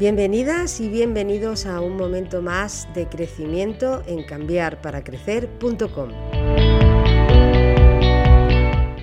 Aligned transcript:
Bienvenidas 0.00 0.80
y 0.80 0.88
bienvenidos 0.88 1.66
a 1.66 1.82
un 1.82 1.98
momento 1.98 2.40
más 2.40 2.88
de 2.94 3.06
crecimiento 3.06 4.02
en 4.06 4.24
cambiarparacrecer.com. 4.24 6.10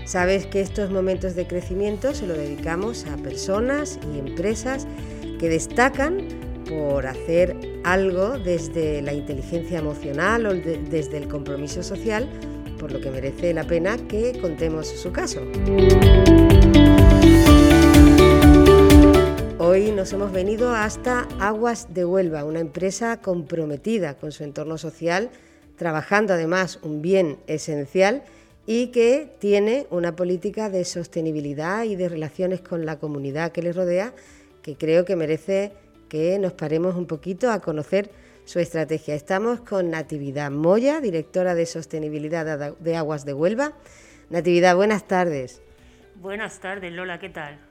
Sabes 0.08 0.48
que 0.48 0.60
estos 0.60 0.90
momentos 0.90 1.36
de 1.36 1.46
crecimiento 1.46 2.16
se 2.16 2.26
lo 2.26 2.34
dedicamos 2.34 3.06
a 3.06 3.16
personas 3.18 4.00
y 4.12 4.18
empresas 4.18 4.88
que 5.40 5.50
destacan 5.50 6.30
por 6.68 7.06
hacer 7.06 7.56
algo 7.84 8.40
desde 8.40 9.04
la 9.04 9.14
inteligencia 9.14 9.78
emocional 9.78 10.48
o 10.48 10.56
desde 10.56 11.18
el 11.18 11.28
compromiso 11.28 11.84
social, 11.84 12.28
por 12.80 12.92
lo 12.92 13.00
que 13.02 13.12
merece 13.12 13.54
la 13.54 13.66
pena 13.66 13.98
que 14.08 14.36
contemos 14.42 14.88
su 14.88 15.12
caso. 15.12 15.44
Hemos 20.18 20.32
venido 20.32 20.74
hasta 20.74 21.28
Aguas 21.40 21.94
de 21.94 22.04
Huelva, 22.04 22.44
una 22.44 22.60
empresa 22.60 23.22
comprometida 23.22 24.16
con 24.16 24.32
su 24.32 24.44
entorno 24.44 24.80
social, 24.80 25.30
trabajando 25.76 26.34
además 26.34 26.80
un 26.82 27.04
bien 27.04 27.38
esencial 27.46 28.24
y 28.66 28.88
que 28.88 29.32
tiene 29.38 29.86
una 29.92 30.16
política 30.16 30.72
de 30.72 30.86
sostenibilidad 30.86 31.84
y 31.84 31.96
de 31.96 32.10
relaciones 32.10 32.62
con 32.62 32.84
la 32.84 32.98
comunidad 32.98 33.52
que 33.52 33.62
le 33.62 33.74
rodea 33.74 34.12
que 34.64 34.76
creo 34.76 35.06
que 35.06 35.16
merece 35.16 35.74
que 36.10 36.40
nos 36.40 36.54
paremos 36.54 36.96
un 36.96 37.06
poquito 37.06 37.52
a 37.52 37.60
conocer 37.60 38.10
su 38.44 38.58
estrategia. 38.58 39.14
Estamos 39.14 39.60
con 39.60 39.92
Natividad 39.92 40.50
Moya, 40.50 41.00
directora 41.00 41.54
de 41.54 41.68
sostenibilidad 41.68 42.74
de 42.80 42.96
Aguas 42.96 43.24
de 43.24 43.36
Huelva. 43.36 43.74
Natividad, 44.32 44.76
buenas 44.76 45.08
tardes. 45.08 45.62
Buenas 46.16 46.60
tardes, 46.60 46.92
Lola, 46.92 47.20
¿qué 47.20 47.30
tal? 47.30 47.67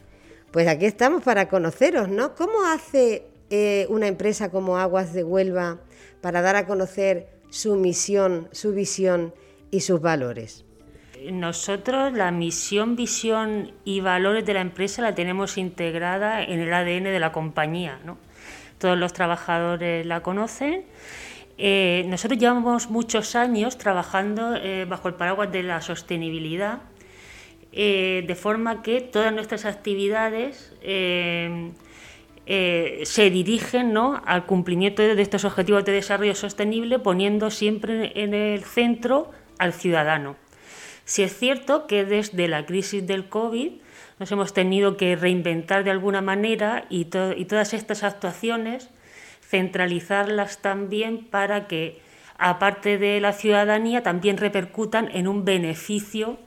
Pues 0.56 0.68
aquí 0.68 0.86
estamos 0.86 1.22
para 1.22 1.48
conoceros, 1.50 2.08
¿no? 2.08 2.34
¿Cómo 2.34 2.64
hace 2.64 3.26
eh, 3.50 3.86
una 3.90 4.06
empresa 4.06 4.50
como 4.50 4.78
Aguas 4.78 5.12
de 5.12 5.22
Huelva 5.22 5.80
para 6.22 6.40
dar 6.40 6.56
a 6.56 6.64
conocer 6.64 7.28
su 7.50 7.76
misión, 7.76 8.48
su 8.52 8.72
visión 8.72 9.34
y 9.70 9.80
sus 9.80 10.00
valores? 10.00 10.64
Nosotros 11.30 12.14
la 12.14 12.30
misión, 12.30 12.96
visión 12.96 13.72
y 13.84 14.00
valores 14.00 14.46
de 14.46 14.54
la 14.54 14.62
empresa 14.62 15.02
la 15.02 15.14
tenemos 15.14 15.58
integrada 15.58 16.42
en 16.42 16.60
el 16.60 16.72
ADN 16.72 17.04
de 17.04 17.20
la 17.20 17.32
compañía. 17.32 18.00
¿no? 18.06 18.16
Todos 18.78 18.96
los 18.96 19.12
trabajadores 19.12 20.06
la 20.06 20.22
conocen. 20.22 20.86
Eh, 21.58 22.06
nosotros 22.08 22.40
llevamos 22.40 22.88
muchos 22.88 23.36
años 23.36 23.76
trabajando 23.76 24.56
eh, 24.56 24.86
bajo 24.88 25.08
el 25.08 25.16
paraguas 25.16 25.52
de 25.52 25.64
la 25.64 25.82
sostenibilidad 25.82 26.78
eh, 27.78 28.24
de 28.26 28.34
forma 28.34 28.82
que 28.82 29.02
todas 29.02 29.34
nuestras 29.34 29.66
actividades 29.66 30.72
eh, 30.80 31.72
eh, 32.46 33.02
se 33.04 33.28
dirigen 33.28 33.94
al 33.98 34.46
cumplimiento 34.46 35.02
de 35.02 35.20
estos 35.20 35.44
objetivos 35.44 35.84
de 35.84 35.92
desarrollo 35.92 36.34
sostenible, 36.34 36.98
poniendo 36.98 37.50
siempre 37.50 38.12
en 38.14 38.32
el 38.32 38.64
centro 38.64 39.30
al 39.58 39.74
ciudadano. 39.74 40.36
Si 41.04 41.22
es 41.22 41.36
cierto 41.36 41.86
que 41.86 42.06
desde 42.06 42.48
la 42.48 42.64
crisis 42.64 43.06
del 43.06 43.28
COVID 43.28 43.72
nos 44.18 44.32
hemos 44.32 44.54
tenido 44.54 44.96
que 44.96 45.14
reinventar 45.14 45.84
de 45.84 45.90
alguna 45.90 46.22
manera 46.22 46.86
y, 46.88 47.00
y 47.00 47.44
todas 47.44 47.74
estas 47.74 48.04
actuaciones 48.04 48.88
centralizarlas 49.42 50.62
también 50.62 51.26
para 51.26 51.66
que, 51.66 52.00
aparte 52.38 52.96
de 52.96 53.20
la 53.20 53.34
ciudadanía, 53.34 54.02
también 54.02 54.38
repercutan 54.38 55.10
en 55.12 55.28
un 55.28 55.44
beneficio 55.44 56.38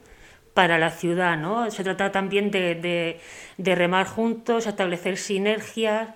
para 0.60 0.78
la 0.78 0.92
ciudad. 0.92 1.38
¿no? 1.38 1.72
Se 1.72 1.86
trata 1.86 2.12
también 2.12 2.52
de, 2.52 3.22
remar 3.58 4.06
juntos, 4.06 4.68
establecer 4.68 5.16
sinergias, 5.16 6.10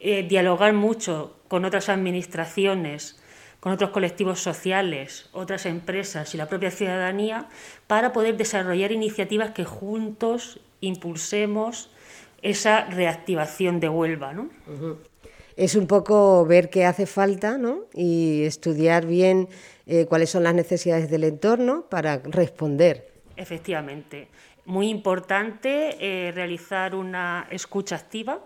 eh, 0.00 0.24
dialogar 0.24 0.72
mucho 0.72 1.36
con 1.46 1.64
otras 1.64 1.88
administraciones, 1.88 3.16
con 3.60 3.70
otros 3.70 3.90
colectivos 3.90 4.40
sociales, 4.40 5.28
otras 5.30 5.64
empresas 5.64 6.34
y 6.34 6.38
la 6.38 6.48
propia 6.48 6.72
ciudadanía 6.72 7.46
para 7.86 8.12
poder 8.12 8.36
desarrollar 8.36 8.90
iniciativas 8.90 9.52
que 9.52 9.64
juntos 9.64 10.58
impulsemos 10.80 11.88
esa 12.42 12.86
reactivación 12.86 13.78
de 13.78 13.90
Huelva. 13.90 14.32
¿no? 14.32 14.50
Es 15.54 15.76
un 15.76 15.86
poco 15.86 16.44
ver 16.46 16.68
qué 16.68 16.84
hace 16.84 17.06
falta 17.06 17.58
¿no? 17.58 17.82
y 17.94 18.42
estudiar 18.42 19.06
bien 19.06 19.48
eh, 19.86 20.06
cuáles 20.06 20.30
son 20.30 20.42
las 20.42 20.54
necesidades 20.54 21.08
del 21.08 21.22
entorno 21.22 21.86
para 21.88 22.18
responder 22.24 23.13
Efectivamente. 23.36 24.28
Muy 24.64 24.88
importante 24.88 25.96
eh, 26.00 26.32
realizar 26.32 26.94
una 26.94 27.46
escucha 27.50 27.96
activa. 27.96 28.40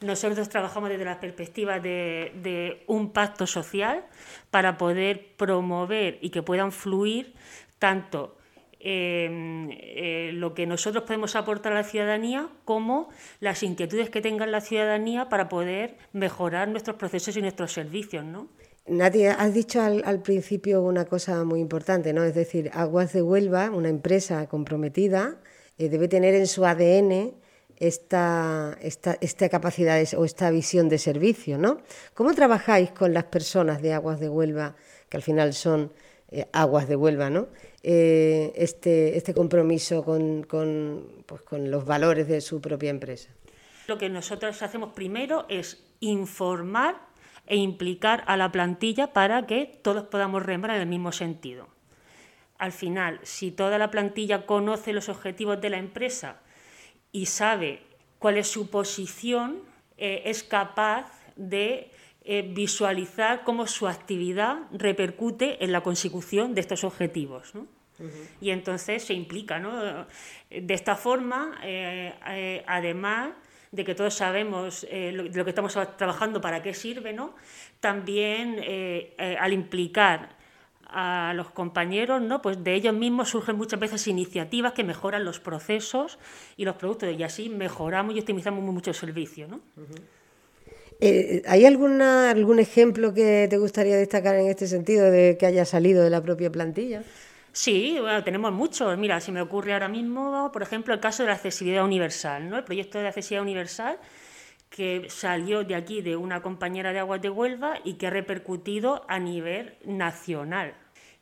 Nosotros 0.00 0.48
trabajamos 0.48 0.88
desde 0.88 1.04
la 1.04 1.20
perspectiva 1.20 1.78
de, 1.78 2.82
un 2.86 3.10
pacto 3.10 3.46
social 3.46 4.04
para 4.50 4.78
poder 4.78 5.34
promover 5.36 6.18
y 6.22 6.30
que 6.30 6.42
puedan 6.42 6.72
fluir 6.72 7.34
tanto 7.78 8.36
em, 8.78 9.68
eh, 9.72 10.30
lo 10.32 10.54
que 10.54 10.66
nosotros 10.66 11.04
podemos 11.04 11.36
aportar 11.36 11.72
a 11.72 11.76
la 11.76 11.84
ciudadanía 11.84 12.48
como 12.64 13.10
las 13.40 13.62
inquietudes 13.62 14.08
que 14.08 14.22
tenga 14.22 14.46
la 14.46 14.62
ciudadanía 14.62 15.28
para 15.28 15.50
poder 15.50 15.98
mejorar 16.14 16.68
nuestros 16.68 16.96
procesos 16.96 17.36
y 17.36 17.42
nuestros 17.42 17.72
servicios. 17.72 18.24
¿no? 18.24 18.48
Nadia, 18.86 19.34
has 19.34 19.54
dicho 19.54 19.80
al, 19.80 20.22
principio 20.22 20.82
una 20.82 21.04
cosa 21.04 21.44
muy 21.44 21.60
importante, 21.60 22.12
¿no? 22.12 22.24
Es 22.24 22.34
decir, 22.34 22.70
Aguas 22.74 23.12
de 23.12 23.22
Huelva, 23.22 23.70
una 23.70 23.88
empresa 23.88 24.48
comprometida, 24.48 25.38
eh, 25.78 25.88
debe 25.88 26.08
tener 26.08 26.34
en 26.34 26.46
su 26.46 26.64
ADN 26.64 27.34
esta, 27.76 28.76
esta, 28.82 29.48
capacidad 29.48 30.02
o 30.16 30.24
esta 30.24 30.50
visión 30.50 30.88
de 30.88 30.98
servicio, 30.98 31.56
¿no? 31.56 31.80
¿Cómo 32.14 32.34
trabajáis 32.34 32.90
con 32.90 33.14
las 33.14 33.24
personas 33.24 33.80
de 33.80 33.92
Aguas 33.94 34.20
de 34.20 34.28
Huelva, 34.28 34.76
que 35.08 35.16
al 35.16 35.22
final 35.22 35.54
son 35.54 35.92
eh, 36.30 36.46
Aguas 36.52 36.88
de 36.88 36.96
Huelva, 36.96 37.30
¿no? 37.30 37.48
Eh, 37.82 38.52
este, 38.56 39.16
este 39.16 39.32
compromiso 39.32 40.04
con, 40.04 40.42
con, 40.42 41.24
pues, 41.26 41.42
con 41.42 41.70
los 41.70 41.84
valores 41.86 42.28
de 42.28 42.40
su 42.40 42.60
propia 42.60 42.90
empresa. 42.90 43.30
Lo 43.86 43.96
que 43.98 44.08
nosotros 44.08 44.62
hacemos 44.62 44.92
primero 44.92 45.46
es 45.48 45.82
informar 46.00 47.09
e 47.50 47.56
implicar 47.56 48.22
a 48.28 48.36
la 48.36 48.52
plantilla 48.52 49.12
para 49.12 49.44
que 49.44 49.66
todos 49.82 50.04
podamos 50.04 50.40
remar 50.40 50.70
en 50.70 50.82
el 50.82 50.86
mismo 50.86 51.10
sentido. 51.10 51.66
Al 52.58 52.70
final, 52.70 53.18
si 53.24 53.50
toda 53.50 53.76
la 53.76 53.90
plantilla 53.90 54.46
conoce 54.46 54.92
los 54.92 55.08
objetivos 55.08 55.60
de 55.60 55.70
la 55.70 55.78
empresa 55.78 56.40
y 57.10 57.26
sabe 57.26 57.82
cuál 58.20 58.36
es 58.36 58.46
su 58.46 58.70
posición, 58.70 59.62
eh, 59.98 60.22
es 60.26 60.44
capaz 60.44 61.10
de 61.34 61.90
eh, 62.22 62.48
visualizar 62.54 63.42
cómo 63.42 63.66
su 63.66 63.88
actividad 63.88 64.58
repercute 64.70 65.64
en 65.64 65.72
la 65.72 65.80
consecución 65.80 66.54
de 66.54 66.60
estos 66.60 66.84
objetivos. 66.84 67.52
Y 68.40 68.50
entonces 68.50 69.02
se 69.02 69.12
implica. 69.12 69.58
¿no? 69.58 70.06
De 70.48 70.74
esta 70.74 70.94
forma, 70.94 71.58
eh, 71.64 72.62
además, 72.66 73.32
de 73.72 73.84
que 73.84 73.94
todos 73.94 74.14
sabemos 74.14 74.86
eh, 74.90 75.12
lo, 75.12 75.24
de 75.24 75.36
lo 75.36 75.44
que 75.44 75.50
estamos 75.50 75.76
trabajando, 75.96 76.40
para 76.40 76.62
qué 76.62 76.74
sirve, 76.74 77.12
¿no? 77.12 77.34
También 77.78 78.56
eh, 78.58 79.14
eh, 79.18 79.36
al 79.38 79.52
implicar 79.52 80.36
a 80.92 81.32
los 81.36 81.50
compañeros, 81.50 82.20
¿no? 82.20 82.42
Pues 82.42 82.64
de 82.64 82.74
ellos 82.74 82.94
mismos 82.94 83.28
surgen 83.28 83.56
muchas 83.56 83.78
veces 83.78 84.08
iniciativas 84.08 84.72
que 84.72 84.82
mejoran 84.82 85.24
los 85.24 85.38
procesos 85.38 86.18
y 86.56 86.64
los 86.64 86.74
productos 86.76 87.14
y 87.16 87.22
así 87.22 87.48
mejoramos 87.48 88.16
y 88.16 88.18
optimizamos 88.18 88.64
mucho 88.64 88.90
el 88.90 88.96
servicio, 88.96 89.46
¿no? 89.46 89.60
¿Hay 91.46 91.64
alguna, 91.64 92.30
algún 92.30 92.58
ejemplo 92.58 93.14
que 93.14 93.46
te 93.48 93.56
gustaría 93.56 93.96
destacar 93.96 94.34
en 94.34 94.48
este 94.48 94.66
sentido 94.66 95.10
de 95.10 95.38
que 95.38 95.46
haya 95.46 95.64
salido 95.64 96.02
de 96.02 96.10
la 96.10 96.20
propia 96.22 96.50
plantilla? 96.50 97.02
Sí, 97.52 97.96
bueno, 98.00 98.22
tenemos 98.22 98.52
muchos. 98.52 98.96
Mira, 98.96 99.20
si 99.20 99.32
me 99.32 99.40
ocurre 99.40 99.72
ahora 99.72 99.88
mismo, 99.88 100.50
por 100.52 100.62
ejemplo, 100.62 100.94
el 100.94 101.00
caso 101.00 101.22
de 101.22 101.28
la 101.28 101.34
accesibilidad 101.34 101.84
universal, 101.84 102.48
¿no? 102.48 102.56
El 102.58 102.64
proyecto 102.64 102.98
de 102.98 103.08
accesibilidad 103.08 103.42
universal 103.42 103.98
que 104.70 105.06
salió 105.10 105.64
de 105.64 105.74
aquí 105.74 106.00
de 106.00 106.16
una 106.16 106.42
compañera 106.42 106.92
de 106.92 107.00
Aguas 107.00 107.20
de 107.20 107.28
Huelva 107.28 107.74
y 107.84 107.94
que 107.94 108.06
ha 108.06 108.10
repercutido 108.10 109.04
a 109.08 109.18
nivel 109.18 109.74
nacional. 109.84 110.74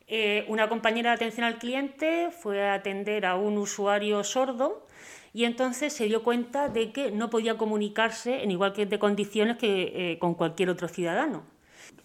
Eh, 0.06 0.44
una 0.48 0.68
compañera 0.68 1.10
de 1.10 1.16
atención 1.16 1.44
al 1.46 1.58
cliente 1.58 2.30
fue 2.30 2.62
a 2.62 2.74
atender 2.74 3.24
a 3.26 3.36
un 3.36 3.58
usuario 3.58 4.22
sordo 4.24 4.86
y 5.32 5.44
entonces 5.44 5.92
se 5.92 6.06
dio 6.06 6.22
cuenta 6.22 6.68
de 6.68 6.92
que 6.92 7.10
no 7.10 7.30
podía 7.30 7.56
comunicarse 7.56 8.42
en 8.42 8.50
igual 8.50 8.72
que 8.74 8.86
de 8.86 8.98
condiciones 8.98 9.56
que 9.56 10.12
eh, 10.12 10.18
con 10.18 10.34
cualquier 10.34 10.70
otro 10.70 10.88
ciudadano. 10.88 11.44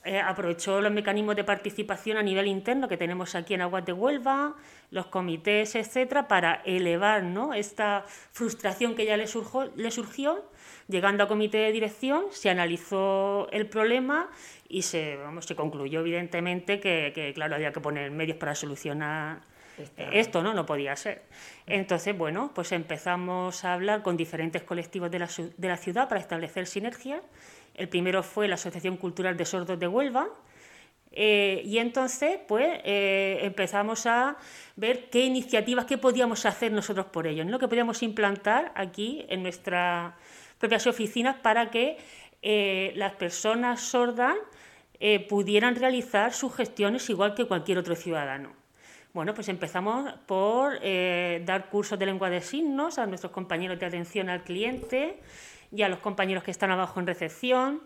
Eh, 0.05 0.19
aprovechó 0.19 0.81
los 0.81 0.91
mecanismos 0.91 1.35
de 1.37 1.45
participación 1.45 2.17
a 2.17 2.23
nivel 2.23 2.47
interno 2.47 2.89
que 2.89 2.97
tenemos 2.97 3.35
aquí 3.35 3.53
en 3.53 3.61
Aguas 3.61 3.85
de 3.85 3.93
Huelva, 3.93 4.55
los 4.91 5.05
comités, 5.05 5.75
etcétera, 5.75 6.27
para 6.27 6.61
elevar 6.65 7.23
¿no? 7.23 7.53
esta 7.53 8.03
frustración 8.33 8.95
que 8.95 9.05
ya 9.05 9.15
le, 9.15 9.25
le 9.75 9.91
surgió. 9.91 10.43
Llegando 10.89 11.23
a 11.23 11.27
comité 11.29 11.59
de 11.59 11.71
dirección, 11.71 12.25
se 12.31 12.49
analizó 12.49 13.47
el 13.51 13.67
problema 13.67 14.29
y 14.67 14.81
se, 14.81 15.15
vamos, 15.15 15.45
se 15.45 15.55
concluyó 15.55 16.01
evidentemente 16.01 16.81
que, 16.81 17.31
claro, 17.33 17.55
había 17.55 17.71
que 17.71 17.79
poner 17.79 18.11
medios 18.11 18.37
para 18.37 18.55
solucionar 18.55 19.41
Esto 19.97 20.43
no, 20.43 20.53
no 20.53 20.65
podía 20.65 20.95
ser. 20.97 21.23
Entonces, 21.65 22.15
bueno, 22.17 22.51
pues 22.53 22.73
empezamos 22.73 23.63
a 23.63 23.73
hablar 23.73 24.03
con 24.03 24.17
diferentes 24.17 24.63
colectivos 24.63 25.09
de 25.09 25.19
la, 25.19 25.29
de 25.57 25.67
la 25.67 25.77
ciudad 25.77 26.09
para 26.09 26.19
establecer 26.19 26.67
sinergias. 26.67 27.21
El 27.75 27.89
primero 27.89 28.23
fue 28.23 28.47
la 28.47 28.55
Asociación 28.55 28.97
Cultural 28.97 29.35
de 29.37 29.45
Sordos 29.45 29.79
de 29.79 29.87
Huelva, 29.87 30.29
eh, 31.15 31.61
y 31.63 31.77
entonces, 31.77 32.39
pues, 32.47 32.81
eh, 32.83 33.39
empezamos 33.43 34.07
a 34.07 34.35
ver 34.75 35.11
qué 35.11 35.23
iniciativas, 35.23 35.85
qué 35.85 35.99
podíamos 35.99 36.45
hacer 36.47 36.71
nosotros 36.71 37.05
por 37.07 37.27
ellos, 37.27 37.45
¿no? 37.45 37.59
que 37.59 37.67
podíamos 37.67 38.01
implantar 38.01 38.71
aquí 38.75 39.23
en 39.29 39.43
nuestras 39.43 40.15
propias 40.57 40.87
oficinas 40.87 41.35
para 41.35 41.69
que 41.69 41.97
eh, 42.41 42.93
las 42.95 43.13
personas 43.13 43.81
sordas 43.81 44.35
pudieran 45.27 45.75
realizar 45.75 46.31
sus 46.31 46.55
gestiones 46.55 47.09
igual 47.09 47.35
que 47.35 47.43
cualquier 47.43 47.77
otro 47.77 47.93
ciudadano. 47.93 48.53
Bueno, 49.11 49.33
pues 49.33 49.49
empezamos 49.49 50.13
por 50.25 50.79
dar 50.79 51.69
cursos 51.69 51.99
de 51.99 52.05
lengua 52.05 52.29
de 52.29 52.39
signos 52.39 52.97
a 52.97 53.05
nuestros 53.05 53.33
compañeros 53.33 53.77
de 53.77 53.85
atención 53.85 54.29
al 54.29 54.45
cliente 54.45 55.19
y 55.75 55.81
a 55.81 55.89
los 55.89 55.99
compañeros 55.99 56.43
que 56.43 56.51
están 56.51 56.71
abajo 56.71 56.99
en 56.99 57.07
recepción. 57.07 57.81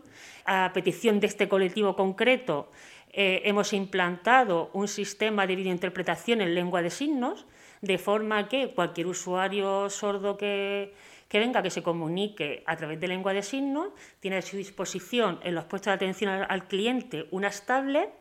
A 0.45 0.72
petición 0.74 1.19
de 1.19 1.28
este 1.28 1.48
colectivo 1.48 1.95
concreto, 1.95 2.72
eh, 3.12 3.42
hemos 3.45 3.74
implantado 3.74 4.69
un 4.74 4.88
sistema 4.88 5.48
de 5.48 5.56
videointerpretación 5.56 6.42
en 6.42 6.54
lengua 6.54 6.81
de 6.81 6.89
signos, 6.89 7.45
de 7.81 7.98
forma 7.98 8.48
que 8.50 8.74
cualquier 8.74 9.07
usuario 9.07 9.89
sordo 9.89 10.38
que, 10.38 10.94
venga, 11.31 11.63
que 11.63 11.69
se 11.69 11.84
comunique 11.84 12.63
a 12.66 12.75
través 12.75 13.00
de 13.00 13.07
lengua 13.07 13.34
de 13.34 13.44
signos, 13.44 13.90
tiene 14.19 14.38
a 14.38 14.42
su 14.42 14.57
disposición 14.57 15.40
en 15.44 15.56
los 15.56 15.66
puestos 15.66 15.92
de 15.92 15.95
atención 15.95 16.30
al, 16.31 16.68
cliente 16.68 17.28
unas 17.31 17.66
tablets 17.66 18.12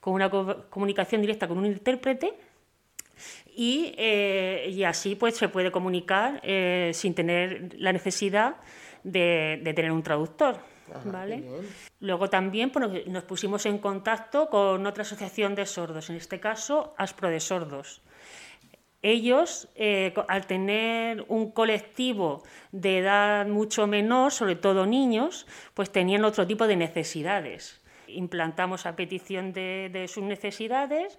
con 0.00 0.12
una 0.14 0.28
comunicación 0.28 1.22
directa 1.22 1.48
con 1.48 1.58
un 1.58 1.66
intérprete 1.66 2.34
y, 3.56 3.94
eh, 3.96 4.84
así 4.86 5.14
pues 5.14 5.36
se 5.36 5.48
puede 5.48 5.70
comunicar 5.70 6.40
eh, 6.42 6.90
sin 6.92 7.14
tener 7.14 7.74
la 7.78 7.92
necesidad 7.92 8.56
de 9.04 9.72
tener 9.74 9.92
un 9.92 10.02
traductor. 10.02 10.58
Luego 12.00 12.28
también 12.28 12.70
pues, 12.70 13.06
nos 13.06 13.24
pusimos 13.24 13.66
en 13.66 13.78
contacto 13.78 14.48
con 14.48 14.86
otra 14.86 15.02
asociación 15.02 15.54
de 15.54 15.66
sordos, 15.66 16.10
en 16.10 16.16
este 16.16 16.40
caso 16.40 16.94
Aspro 16.98 17.30
de 17.30 17.40
Sordos. 17.40 18.02
Ellos, 19.02 19.68
eh, 19.74 20.14
al 20.28 20.46
tener 20.46 21.26
un 21.28 21.50
colectivo 21.50 22.42
de 22.72 22.98
edad 22.98 23.46
mucho 23.46 23.86
menor, 23.86 24.32
sobre 24.32 24.56
todo 24.56 24.86
niños, 24.86 25.46
pues 25.74 25.90
tenían 25.90 26.24
otro 26.24 26.46
tipo 26.46 26.66
de 26.66 26.76
necesidades. 26.76 27.82
Implantamos 28.06 28.86
a 28.86 28.96
petición 28.96 29.52
de 29.52 30.06
sus 30.08 30.24
necesidades 30.24 31.18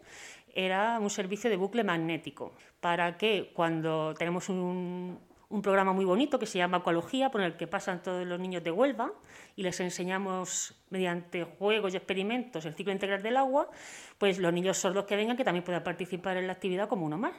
era 0.55 0.99
un 0.99 1.09
servicio 1.09 1.49
de 1.49 1.57
bucle 1.57 1.83
magnético, 1.83 2.53
para 2.79 3.17
que 3.17 3.51
cuando 3.53 4.13
tenemos 4.17 4.47
un, 4.47 5.19
un 5.49 5.61
programa 5.61 5.93
muy 5.93 6.05
bonito 6.05 6.39
que 6.39 6.45
se 6.45 6.57
llama 6.57 6.77
Ecología, 6.77 7.29
por 7.29 7.41
el 7.41 7.55
que 7.57 7.67
pasan 7.67 8.01
todos 8.01 8.25
los 8.25 8.39
niños 8.39 8.63
de 8.63 8.71
Huelva 8.71 9.11
y 9.55 9.63
les 9.63 9.79
enseñamos 9.79 10.75
mediante 10.89 11.43
juegos 11.43 11.93
y 11.93 11.97
experimentos 11.97 12.65
el 12.65 12.73
ciclo 12.73 12.91
integral 12.91 13.21
del 13.21 13.37
agua, 13.37 13.69
pues 14.17 14.39
los 14.39 14.51
niños 14.53 14.77
sordos 14.77 15.05
que 15.05 15.15
vengan 15.15 15.37
que 15.37 15.43
también 15.43 15.63
puedan 15.63 15.83
participar 15.83 16.37
en 16.37 16.47
la 16.47 16.53
actividad 16.53 16.89
como 16.89 17.05
uno 17.05 17.17
más. 17.17 17.33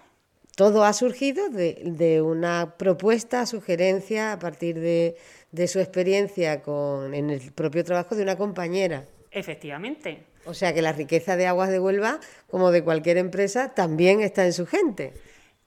Todo 0.56 0.84
ha 0.84 0.94
surgido 0.94 1.50
de, 1.50 2.22
una 2.22 2.76
propuesta, 2.78 3.44
sugerencia, 3.44 4.32
a 4.32 4.38
partir 4.38 4.80
de, 4.80 5.16
su 5.66 5.80
experiencia 5.80 6.62
con, 6.62 7.12
en 7.12 7.28
el 7.28 7.52
propio 7.52 7.84
trabajo 7.84 8.14
de 8.14 8.22
una 8.22 8.36
compañera. 8.36 9.04
Efectivamente. 9.30 10.24
O 10.46 10.54
sea 10.54 10.72
que 10.72 10.80
la 10.80 10.92
riqueza 10.92 11.36
de 11.36 11.46
aguas 11.46 11.68
de 11.68 11.78
Huelva, 11.78 12.20
como 12.46 12.70
de 12.70 12.82
cualquier 12.82 13.18
empresa, 13.18 13.74
también 13.74 14.22
está 14.22 14.46
en 14.46 14.54
su 14.54 14.64
gente. 14.64 15.12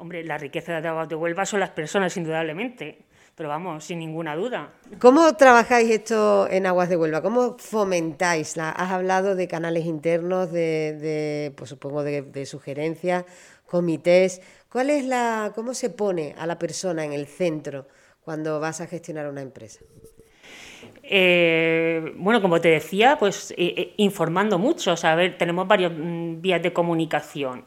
Hombre, 0.01 0.23
la 0.23 0.37
riqueza 0.37 0.79
de 0.79 0.87
Aguas 0.87 1.09
de 1.09 1.15
Huelva 1.15 1.45
son 1.45 1.59
las 1.59 1.71
personas, 1.71 2.15
indudablemente, 2.15 2.99
pero 3.35 3.49
vamos, 3.49 3.83
sin 3.83 3.99
ninguna 3.99 4.33
duda. 4.33 4.71
¿Cómo 4.97 5.35
trabajáis 5.35 5.89
esto 5.89 6.47
en 6.49 6.65
Aguas 6.67 6.87
de 6.87 6.95
Huelva? 6.95 7.21
¿Cómo 7.21 7.57
fomentáis? 7.57 8.57
has 8.57 8.91
hablado 8.91 9.35
de 9.35 9.49
canales 9.49 9.85
internos, 9.85 10.53
de, 10.53 11.51
pues 11.57 11.69
supongo, 11.69 12.03
de, 12.03 12.45
sugerencias, 12.45 13.25
comités. 13.65 14.41
¿Cuál 14.71 14.89
es 14.89 15.03
la, 15.03 15.51
¿Cómo 15.53 15.73
se 15.73 15.89
pone 15.89 16.33
a 16.37 16.47
la 16.47 16.57
persona 16.57 17.03
en 17.03 17.11
el 17.11 17.27
centro 17.27 17.85
cuando 18.21 18.61
vas 18.61 18.79
a 18.79 18.87
gestionar 18.87 19.27
una 19.27 19.41
empresa? 19.41 19.81
Eh, 21.03 22.13
bueno, 22.15 22.41
como 22.41 22.61
te 22.61 22.69
decía, 22.69 23.17
pues 23.19 23.51
eh, 23.51 23.73
eh, 23.75 23.93
informando 23.97 24.57
mucho. 24.57 24.93
O 24.93 24.97
sea, 24.97 25.11
a 25.11 25.15
ver, 25.15 25.37
tenemos 25.37 25.67
varias 25.67 25.91
mm, 25.93 26.39
vías 26.39 26.61
de 26.61 26.71
comunicación. 26.71 27.65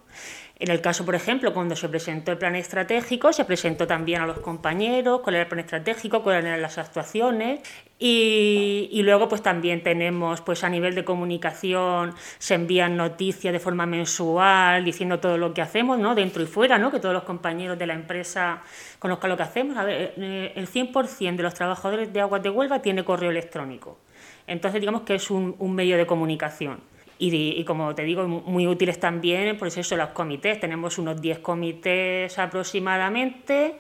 En 0.63 0.71
el 0.71 0.81
caso, 0.81 1.05
por 1.05 1.17
ejemplo, 1.17 1.53
cuando 1.53 1.75
se 1.75 1.89
presentó 1.89 2.31
el 2.31 2.39
plan 2.39 2.55
estratégico, 2.55 3.33
se 3.33 3.45
presentó 3.45 3.85
también 3.89 4.23
a 4.23 4.27
los 4.29 4.39
compañeros 4.39 5.21
cuál 5.21 5.35
era 5.35 5.43
el 5.43 5.49
plan 5.49 5.59
estratégico, 5.59 6.23
cuáles 6.23 6.45
eran 6.45 6.63
las 6.63 6.79
actuaciones 6.79 7.59
y, 7.99 9.01
luego 9.03 9.29
pues 9.29 9.43
también 9.43 9.83
tenemos 9.83 10.41
pues 10.41 10.63
a 10.63 10.69
nivel 10.69 10.95
de 10.95 11.05
comunicación 11.05 12.15
se 12.39 12.55
envían 12.55 12.97
noticias 12.97 13.53
de 13.53 13.59
forma 13.59 13.87
mensual 13.87 14.85
diciendo 14.85 15.19
todo 15.19 15.37
lo 15.37 15.53
que 15.53 15.63
hacemos, 15.63 15.99
¿no? 15.99 16.15
dentro 16.15 16.41
y 16.45 16.47
fuera, 16.47 16.79
¿no? 16.79 16.93
que 16.93 17.01
todos 17.01 17.13
los 17.13 17.25
compañeros 17.25 17.77
de 17.77 17.89
la 17.89 17.95
empresa 17.95 18.63
conozcan 19.01 19.31
lo 19.31 19.37
que 19.37 19.43
hacemos. 19.43 19.77
A 19.77 19.83
ver, 19.83 20.15
eh, 20.17 20.53
el 20.55 20.69
100% 20.69 21.39
de 21.39 21.43
los 21.43 21.55
trabajadores 21.55 22.13
de 22.13 22.21
Aguas 22.21 22.41
de 22.41 22.51
Huelva 22.51 22.81
tiene 22.81 23.03
correo 23.03 23.31
electrónico. 23.31 23.99
Entonces 24.47 24.81
digamos 24.81 25.03
que 25.03 25.17
es 25.17 25.29
un 25.29 25.75
medio 25.75 25.97
de 25.97 26.07
comunicación. 26.07 26.93
Y, 27.19 27.65
como 27.65 27.95
te 27.95 28.03
digo, 28.03 28.27
muy 28.27 28.67
útiles 28.67 28.99
también, 28.99 29.57
por 29.57 29.69
eso 29.69 29.97
los 29.97 30.09
comités. 30.09 30.59
Tenemos 30.59 30.99
unos 30.99 31.21
10 31.21 31.39
comités 31.39 32.39
aproximadamente, 32.39 33.77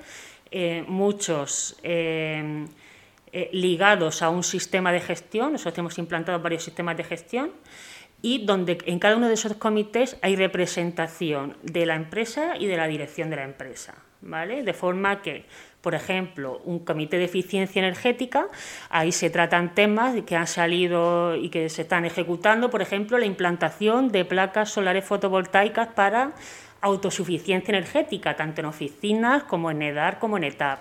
eh, 0.50 0.84
muchos 0.86 1.76
eh, 1.82 2.66
eh, 3.32 3.48
ligados 3.52 4.20
a 4.20 4.28
un 4.28 4.42
sistema 4.42 4.92
de 4.92 5.00
gestión. 5.00 5.52
Nosotros 5.52 5.78
hemos 5.78 5.98
implantado 5.98 6.38
varios 6.40 6.62
sistemas 6.62 6.96
de 6.98 7.04
gestión 7.04 7.50
y 8.20 8.44
donde 8.44 8.78
en 8.84 8.98
cada 8.98 9.16
uno 9.16 9.28
de 9.28 9.34
esos 9.34 9.54
comités 9.54 10.18
hay 10.20 10.36
representación 10.36 11.56
de 11.62 11.86
la 11.86 11.96
empresa 11.96 12.56
y 12.58 12.66
de 12.66 12.76
la 12.76 12.86
dirección 12.86 13.30
de 13.30 13.36
la 13.36 13.44
empresa. 13.44 13.94
¿Vale? 14.20 14.62
De 14.62 14.72
forma 14.72 15.20
que 15.20 15.46
por 15.82 15.94
ejemplo, 15.96 16.62
un 16.64 16.78
comité 16.78 17.18
de 17.18 17.24
eficiencia 17.24 17.80
energética, 17.80 18.46
ahí 18.88 19.10
se 19.10 19.30
tratan 19.30 19.74
temas 19.74 20.14
que 20.22 20.36
han 20.36 20.46
salido 20.46 21.34
y 21.34 21.50
que 21.50 21.68
se 21.68 21.82
están 21.82 22.04
ejecutando, 22.04 22.70
por 22.70 22.82
ejemplo, 22.82 23.18
la 23.18 23.26
implantación 23.26 24.10
de 24.10 24.24
placas 24.24 24.70
solares 24.70 25.04
fotovoltaicas 25.04 25.88
para 25.88 26.32
autosuficiencia 26.80 27.72
energética, 27.72 28.36
tanto 28.36 28.60
en 28.60 28.66
oficinas 28.66 29.42
como 29.42 29.70
en 29.70 29.82
EDAR 29.82 30.18
como 30.20 30.36
en 30.36 30.44
ETAP. 30.44 30.78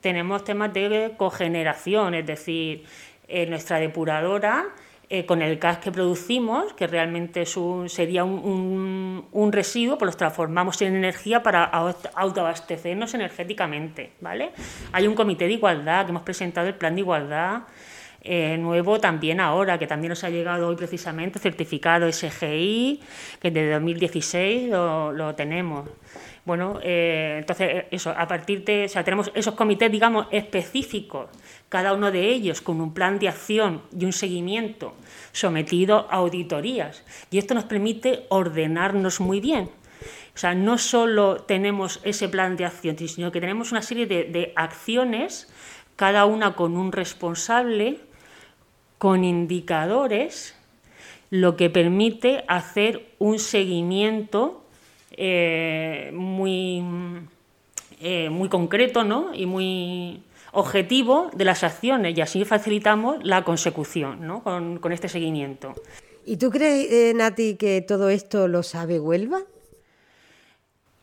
Tenemos 0.00 0.44
temas 0.44 0.72
de 0.74 1.14
cogeneración, 1.16 2.14
es 2.14 2.26
decir, 2.26 2.84
en 3.28 3.48
nuestra 3.48 3.78
depuradora 3.78 4.66
eh, 5.14 5.26
con 5.26 5.42
el 5.42 5.58
gas 5.58 5.76
que 5.76 5.92
producimos, 5.92 6.72
que 6.72 6.86
realmente 6.86 7.42
es 7.42 7.54
sería 7.88 8.24
un, 8.24 9.26
un, 9.30 9.52
residuo, 9.52 9.98
pues 9.98 10.06
los 10.06 10.16
transformamos 10.16 10.80
en 10.80 10.96
energía 10.96 11.42
para 11.42 11.64
autoabastecernos 11.64 13.12
energéticamente. 13.12 14.12
¿vale? 14.22 14.52
Hay 14.90 15.06
un 15.06 15.14
comité 15.14 15.44
de 15.44 15.52
igualdad, 15.52 16.06
que 16.06 16.12
hemos 16.12 16.22
presentado 16.22 16.66
el 16.66 16.76
plan 16.76 16.94
de 16.94 17.02
igualdad 17.02 17.64
eh, 18.22 18.56
nuevo 18.56 19.00
también 19.00 19.38
ahora, 19.38 19.78
que 19.78 19.86
también 19.86 20.08
nos 20.08 20.24
ha 20.24 20.30
llegado 20.30 20.68
hoy 20.68 20.76
precisamente, 20.76 21.38
certificado 21.38 22.10
SGI, 22.10 23.02
que 23.38 23.50
desde 23.50 23.72
2016 23.72 24.70
lo, 24.70 25.12
lo 25.12 25.34
tenemos. 25.34 25.90
Bueno, 26.44 26.80
eh, 26.82 27.36
entonces 27.38 27.84
eso, 27.92 28.10
a 28.10 28.26
partir 28.26 28.64
de, 28.64 28.86
o 28.86 28.88
sea, 28.88 29.04
tenemos 29.04 29.30
esos 29.34 29.54
comités, 29.54 29.92
digamos, 29.92 30.26
específicos 30.32 31.28
cada 31.68 31.94
uno 31.94 32.10
de 32.10 32.28
ellos 32.28 32.60
con 32.60 32.80
un 32.80 32.92
plan 32.92 33.18
de 33.18 33.28
acción 33.28 33.82
y 33.98 34.04
un 34.04 34.12
seguimiento 34.12 34.94
sometido 35.32 36.06
a 36.10 36.16
auditorías. 36.16 37.04
Y 37.30 37.38
esto 37.38 37.54
nos 37.54 37.64
permite 37.64 38.26
ordenarnos 38.28 39.20
muy 39.20 39.40
bien. 39.40 39.70
O 40.34 40.38
sea, 40.38 40.54
no 40.54 40.78
solo 40.78 41.42
tenemos 41.42 42.00
ese 42.04 42.28
plan 42.28 42.56
de 42.56 42.64
acción, 42.64 42.96
sino 42.98 43.32
que 43.32 43.40
tenemos 43.40 43.70
una 43.70 43.82
serie 43.82 44.06
de, 44.06 44.52
acciones, 44.56 45.52
cada 45.96 46.24
una 46.24 46.54
con 46.54 46.76
un 46.76 46.90
responsable, 46.90 48.00
con 48.98 49.24
indicadores, 49.24 50.56
lo 51.30 51.56
que 51.56 51.70
permite 51.70 52.44
hacer 52.48 53.14
un 53.18 53.38
seguimiento 53.38 54.61
eh, 55.16 56.10
muy, 56.14 56.82
eh, 58.00 58.30
muy 58.30 58.48
concreto 58.48 59.04
¿no? 59.04 59.34
y 59.34 59.46
muy, 59.46 60.22
objetivo 60.52 61.30
de 61.34 61.44
las 61.44 61.64
acciones 61.64 62.16
y 62.16 62.20
así 62.20 62.44
facilitamos 62.44 63.24
la 63.24 63.42
consecución 63.42 64.26
¿no? 64.26 64.42
con, 64.42 64.92
este 64.92 65.08
seguimiento. 65.08 65.74
¿Y 66.24 66.36
tú 66.36 66.50
crees, 66.50 66.92
eh, 66.92 67.12
Nati, 67.14 67.56
que 67.56 67.80
todo 67.80 68.10
esto 68.10 68.46
lo 68.48 68.62
sabe 68.62 69.00
Huelva? 69.00 69.40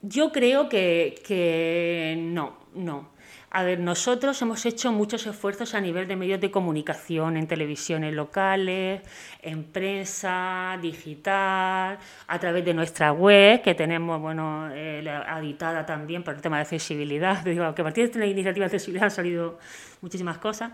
Yo 0.02 0.32
creo 0.32 0.70
que, 0.70 2.16
no. 2.18 2.54
no. 2.74 3.10
A 3.52 3.64
ver, 3.64 3.80
nosotros 3.80 4.40
hemos 4.44 4.64
hecho 4.68 4.92
muchos 4.92 5.26
esfuerzos 5.26 5.74
a 5.74 5.82
nivel 5.82 6.08
de 6.08 6.16
medios 6.16 6.40
de 6.40 6.52
comunicación, 6.52 7.36
en 7.36 7.48
televisiones 7.48 8.14
locales, 8.14 9.02
en 9.42 9.64
prensa, 9.64 10.78
digital, 10.80 11.98
a 12.28 12.40
través 12.40 12.64
de 12.64 12.76
nuestra 12.76 13.12
web, 13.12 13.64
que 13.64 13.74
tenemos, 13.74 14.22
bueno, 14.22 14.70
eh, 14.72 15.04
editada 15.40 15.84
también 15.84 16.24
por 16.24 16.36
el 16.36 16.42
tema 16.42 16.58
de 16.58 16.62
accesibilidad. 16.62 17.42
Digo, 17.44 17.74
que 17.74 17.82
a 17.82 17.86
partir 17.86 18.04
de 18.04 18.12
esta 18.12 18.26
iniciativa 18.26 18.66
de 18.66 18.76
accesibilidad 18.76 19.06
han 19.06 19.12
salido 19.12 19.58
muchísimas 20.02 20.38
cosas, 20.38 20.72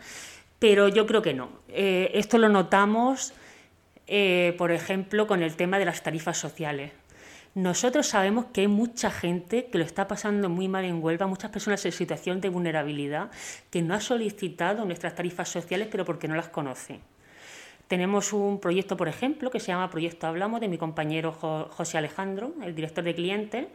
pero 0.60 0.90
yo 0.90 1.06
creo 1.06 1.22
que 1.22 1.34
no. 1.34 1.50
Eh, 1.70 2.12
esto 2.14 2.38
lo 2.38 2.50
notamos, 2.50 3.34
eh, 4.08 4.54
por 4.58 4.74
ejemplo, 4.74 5.28
con 5.28 5.42
el 5.42 5.56
tema 5.56 5.80
de 5.80 5.86
las 5.86 6.04
tarifas 6.04 6.38
sociales 6.38 6.92
nosotros 7.56 8.08
sabemos 8.08 8.48
que 8.52 8.62
hay 8.62 8.68
mucha 8.68 9.10
gente 9.10 9.68
que 9.68 9.78
lo 9.78 9.86
está 9.86 10.10
pasando 10.10 10.50
muy 10.50 10.68
mal 10.68 10.84
en 10.84 11.02
Huelva, 11.02 11.26
muchas 11.26 11.52
personas 11.52 11.86
en 11.86 11.94
situación 11.94 12.42
de 12.42 12.50
vulnerabilidad 12.50 13.32
que 13.70 13.82
no 13.82 13.94
ha 13.94 14.02
solicitado 14.02 14.84
nuestras 14.84 15.16
tarifas 15.16 15.48
sociales, 15.48 15.88
pero 15.90 16.04
porque 16.04 16.28
no 16.28 16.36
las 16.36 16.50
conoce. 16.50 17.00
Tenemos 17.88 18.34
un 18.34 18.60
proyecto, 18.60 18.98
por 18.98 19.08
ejemplo, 19.08 19.52
que 19.52 19.62
se 19.62 19.68
llama 19.68 19.90
Proyecto 19.90 20.28
Hablamos, 20.28 20.60
de 20.60 20.68
mi 20.68 20.78
compañero 20.78 21.32
José 21.32 21.98
Alejandro, 21.98 22.54
el 22.62 22.76
director 22.76 23.06
de 23.06 23.16
clientes, 23.16 23.68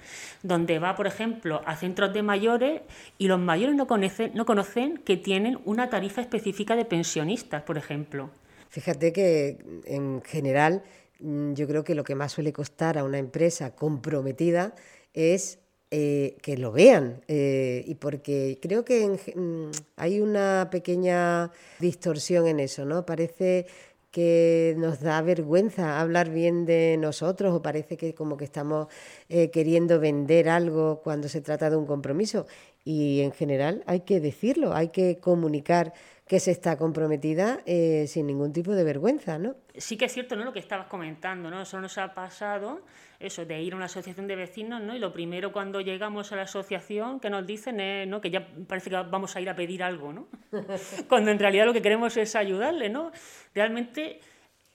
donde 0.42 0.78
va, 0.78 0.94
por 0.94 1.06
ejemplo, 1.06 1.62
a 1.64 1.74
centros 1.76 2.12
de 2.12 2.22
mayores 2.22 2.82
y 3.16 3.28
los 3.28 3.38
mayores 3.38 3.76
no 3.76 3.86
conocen, 3.86 4.32
no 4.34 4.44
conocen 4.44 4.98
que 4.98 5.16
tienen 5.16 5.58
una 5.64 5.88
tarifa 5.88 6.20
específica 6.20 6.76
de 6.76 6.84
pensionistas, 6.84 7.62
por 7.62 7.78
ejemplo. 7.78 8.30
Fíjate 8.68 9.12
que 9.12 9.58
en 9.86 10.22
general 10.22 10.82
yo 11.20 11.66
creo 11.66 11.84
que 11.84 11.94
lo 11.94 12.04
que 12.04 12.14
más 12.14 12.32
suele 12.32 12.52
costar 12.52 12.98
a 12.98 13.04
una 13.04 13.18
empresa 13.18 13.74
comprometida 13.74 14.74
es 15.12 15.58
eh, 15.90 16.36
que 16.42 16.56
lo 16.56 16.72
vean. 16.72 17.22
Eh, 17.28 17.84
y 17.86 17.96
porque 17.96 18.58
creo 18.62 18.84
que 18.84 19.08
mm, 19.34 19.70
hay 19.96 20.20
una 20.20 20.68
pequeña 20.70 21.50
distorsión 21.80 22.46
en 22.46 22.60
eso, 22.60 22.84
¿no? 22.84 23.04
Parece 23.04 23.66
que 24.10 24.74
nos 24.78 25.00
da 25.00 25.22
vergüenza 25.22 26.00
hablar 26.00 26.30
bien 26.30 26.66
de 26.66 26.96
nosotros 26.98 27.54
o 27.54 27.62
parece 27.62 27.96
que 27.96 28.14
como 28.14 28.36
que 28.36 28.44
estamos 28.44 28.88
eh, 29.28 29.50
queriendo 29.50 30.00
vender 30.00 30.48
algo 30.48 31.00
cuando 31.02 31.28
se 31.28 31.40
trata 31.40 31.70
de 31.70 31.76
un 31.76 31.86
compromiso. 31.86 32.46
Y 32.84 33.20
en 33.20 33.32
general 33.32 33.82
hay 33.86 34.00
que 34.00 34.20
decirlo, 34.20 34.74
hay 34.74 34.88
que 34.88 35.18
comunicar 35.18 35.92
que 36.30 36.38
se 36.38 36.52
está 36.52 36.78
comprometida 36.78 37.58
eh, 37.66 38.04
sin 38.06 38.28
ningún 38.28 38.52
tipo 38.52 38.70
de 38.70 38.84
vergüenza, 38.84 39.36
¿no? 39.36 39.56
Sí 39.74 39.96
que 39.96 40.04
es 40.04 40.12
cierto, 40.12 40.36
¿no? 40.36 40.44
Lo 40.44 40.52
que 40.52 40.60
estabas 40.60 40.86
comentando, 40.86 41.50
¿no? 41.50 41.60
Eso 41.60 41.80
nos 41.80 41.98
ha 41.98 42.14
pasado, 42.14 42.82
eso 43.18 43.44
de 43.44 43.60
ir 43.60 43.72
a 43.72 43.76
una 43.76 43.86
asociación 43.86 44.28
de 44.28 44.36
vecinos, 44.36 44.80
¿no? 44.80 44.94
Y 44.94 45.00
lo 45.00 45.12
primero 45.12 45.50
cuando 45.50 45.80
llegamos 45.80 46.30
a 46.30 46.36
la 46.36 46.42
asociación 46.42 47.18
que 47.18 47.30
nos 47.30 47.44
dicen 47.44 47.80
es, 47.80 48.06
¿no? 48.06 48.20
Que 48.20 48.30
ya 48.30 48.46
parece 48.68 48.90
que 48.90 48.96
vamos 49.10 49.34
a 49.34 49.40
ir 49.40 49.50
a 49.50 49.56
pedir 49.56 49.82
algo, 49.82 50.12
¿no? 50.12 50.28
cuando 51.08 51.32
en 51.32 51.38
realidad 51.40 51.66
lo 51.66 51.72
que 51.72 51.82
queremos 51.82 52.16
es 52.16 52.36
ayudarle, 52.36 52.90
¿no? 52.90 53.10
Realmente 53.52 54.20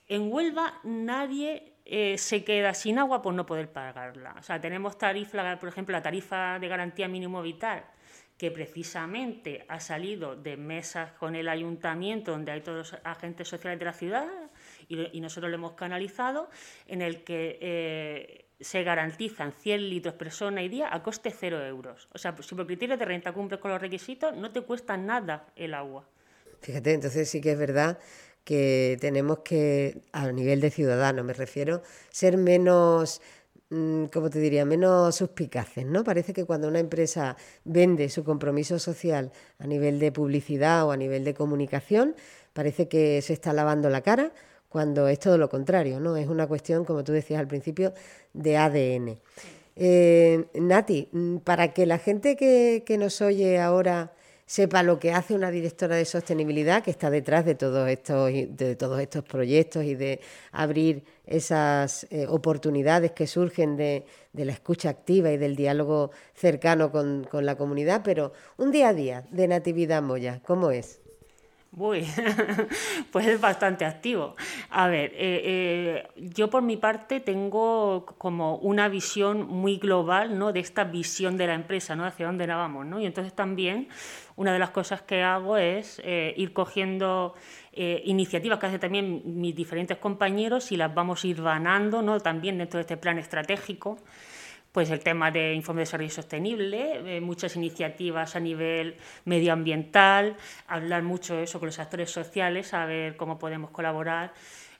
en 0.08 0.30
Huelva 0.30 0.74
nadie 0.84 1.72
eh, 1.86 2.18
se 2.18 2.44
queda 2.44 2.74
sin 2.74 2.98
agua 2.98 3.22
por 3.22 3.32
no 3.32 3.46
poder 3.46 3.72
pagarla. 3.72 4.34
O 4.38 4.42
sea, 4.42 4.60
tenemos 4.60 4.98
tarifa, 4.98 5.58
por 5.58 5.70
ejemplo, 5.70 5.94
la 5.94 6.02
tarifa 6.02 6.58
de 6.58 6.68
garantía 6.68 7.08
mínimo 7.08 7.40
vital 7.40 7.82
que 8.38 8.50
precisamente 8.50 9.64
ha 9.68 9.80
salido 9.80 10.36
de 10.36 10.56
mesas 10.56 11.12
con 11.12 11.34
el 11.34 11.48
ayuntamiento, 11.48 12.32
donde 12.32 12.52
hay 12.52 12.60
todos 12.60 12.92
los 12.92 13.00
agentes 13.04 13.48
sociales 13.48 13.78
de 13.78 13.84
la 13.84 13.92
ciudad, 13.92 14.28
y, 14.88 15.20
nosotros 15.20 15.50
lo 15.50 15.56
hemos 15.56 15.72
canalizado, 15.72 16.50
en 16.86 17.02
el 17.02 17.24
que 17.24 17.58
eh, 17.60 18.46
se 18.60 18.82
garantizan 18.82 19.52
100 19.52 19.90
litros 19.90 20.14
persona 20.14 20.62
y 20.62 20.68
día 20.68 20.94
a 20.94 21.02
coste 21.02 21.30
cero 21.30 21.64
euros. 21.64 22.08
O 22.12 22.18
sea, 22.18 22.34
si 22.40 22.54
por 22.54 22.66
criterios 22.66 22.98
de 22.98 23.04
renta 23.04 23.32
cumples 23.32 23.60
con 23.60 23.70
los 23.70 23.80
requisitos, 23.80 24.36
no 24.36 24.52
te 24.52 24.60
cuesta 24.60 24.96
nada 24.96 25.46
el 25.56 25.74
agua. 25.74 26.06
Fíjate, 26.60 26.92
entonces 26.92 27.28
sí 27.28 27.40
que 27.40 27.52
es 27.52 27.58
verdad 27.58 27.98
que 28.44 28.96
tenemos 29.00 29.40
que, 29.40 30.02
a 30.12 30.30
nivel 30.30 30.60
de 30.60 30.70
ciudadano 30.70 31.24
me 31.24 31.32
refiero, 31.32 31.82
ser 32.10 32.36
menos 32.36 33.20
como 33.68 34.30
te 34.30 34.38
diría, 34.38 34.64
menos 34.64 35.16
suspicaces, 35.16 35.84
¿no? 35.84 36.04
Parece 36.04 36.32
que 36.32 36.44
cuando 36.44 36.68
una 36.68 36.78
empresa 36.78 37.36
vende 37.64 38.08
su 38.08 38.22
compromiso 38.22 38.78
social 38.78 39.32
a 39.58 39.66
nivel 39.66 39.98
de 39.98 40.12
publicidad 40.12 40.86
o 40.86 40.92
a 40.92 40.96
nivel 40.96 41.24
de 41.24 41.34
comunicación, 41.34 42.14
parece 42.52 42.86
que 42.88 43.20
se 43.22 43.32
está 43.32 43.52
lavando 43.52 43.90
la 43.90 44.02
cara, 44.02 44.32
cuando 44.68 45.08
es 45.08 45.18
todo 45.18 45.38
lo 45.38 45.48
contrario, 45.48 46.00
¿no? 46.00 46.16
Es 46.16 46.28
una 46.28 46.46
cuestión, 46.46 46.84
como 46.84 47.02
tú 47.02 47.12
decías 47.12 47.40
al 47.40 47.48
principio, 47.48 47.92
de 48.34 48.56
ADN. 48.56 49.18
Eh, 49.74 50.46
Nati, 50.54 51.08
mm, 51.12 51.38
para 51.38 51.72
que 51.72 51.86
la 51.86 51.98
gente 51.98 52.36
que, 52.36 52.82
que 52.86 52.98
nos 52.98 53.20
oye 53.20 53.58
ahora 53.58 54.12
sepa 54.46 54.84
lo 54.84 54.98
que 55.00 55.12
hace 55.12 55.34
una 55.34 55.50
directora 55.50 55.96
de 55.96 56.04
sostenibilidad 56.04 56.82
que 56.82 56.92
está 56.92 57.10
detrás 57.10 57.44
de 57.44 57.56
todos 57.56 57.88
estos, 57.88 58.30
de 58.32 58.76
todos 58.76 59.00
estos 59.00 59.24
proyectos 59.24 59.84
y 59.84 59.96
de 59.96 60.20
abrir 60.52 61.04
esas 61.26 62.06
eh, 62.10 62.26
oportunidades 62.28 63.10
que 63.10 63.26
surgen 63.26 63.76
de, 63.76 64.06
la 64.32 64.52
escucha 64.52 64.90
activa 64.90 65.32
y 65.32 65.36
del 65.36 65.56
diálogo 65.56 66.12
cercano 66.34 66.92
con, 66.92 67.24
con 67.24 67.44
la 67.44 67.56
comunidad, 67.56 68.02
pero 68.04 68.32
un 68.56 68.70
día 68.70 68.90
a 68.90 68.94
día 68.94 69.24
de 69.30 69.48
Natividad 69.48 70.02
Moya, 70.02 70.40
¿cómo 70.44 70.70
es? 70.70 71.00
Uy, 71.78 72.06
pues 73.12 73.26
es 73.26 73.38
bastante 73.38 73.84
activo. 73.84 74.34
A 74.70 74.88
ver, 74.88 75.12
eh, 75.12 75.42
eh, 75.44 76.08
yo 76.16 76.48
por 76.48 76.62
mi 76.62 76.78
parte 76.78 77.20
tengo 77.20 78.06
como 78.16 78.56
una 78.56 78.88
visión 78.88 79.46
muy 79.46 79.76
global, 79.76 80.38
¿no? 80.38 80.54
De 80.54 80.60
esta 80.60 80.84
visión 80.84 81.36
de 81.36 81.46
la 81.46 81.52
empresa, 81.52 81.94
¿no? 81.94 82.06
Hacia 82.06 82.24
dónde 82.24 82.46
la 82.46 82.56
vamos, 82.56 82.86
¿no? 82.86 82.98
Y 82.98 83.04
entonces 83.04 83.34
también 83.34 83.88
una 84.36 84.54
de 84.54 84.58
las 84.58 84.70
cosas 84.70 85.02
que 85.02 85.22
hago 85.22 85.58
es 85.58 86.00
eh, 86.02 86.32
ir 86.38 86.54
cogiendo 86.54 87.34
iniciativas 87.78 88.58
que 88.58 88.64
hacen 88.64 88.80
también 88.80 89.20
mis 89.38 89.54
diferentes 89.54 89.98
compañeros 89.98 90.72
y 90.72 90.78
las 90.78 90.94
vamos 90.94 91.22
a 91.22 91.26
ir 91.26 91.42
ganando, 91.42 92.00
¿no? 92.00 92.20
También 92.20 92.56
dentro 92.56 92.78
de 92.78 92.82
este 92.82 92.96
plan 92.96 93.18
estratégico 93.18 93.98
pues 94.76 94.90
el 94.90 95.00
tema 95.00 95.30
de 95.30 95.54
informe 95.54 95.78
de 95.78 95.82
desarrollo 95.86 96.10
sostenible, 96.10 97.16
eh, 97.16 97.20
muchas 97.22 97.56
iniciativas 97.56 98.36
a 98.36 98.40
nivel 98.40 98.98
medioambiental, 99.24 100.36
hablar 100.66 101.02
mucho 101.02 101.38
eso 101.38 101.58
con 101.58 101.68
los 101.68 101.78
actores 101.78 102.10
sociales, 102.10 102.74
a 102.74 102.84
ver 102.84 103.16
cómo 103.16 103.38
podemos 103.38 103.70
colaborar, 103.70 104.34